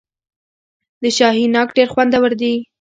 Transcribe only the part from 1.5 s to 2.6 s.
ناک ډیر خوندور وي.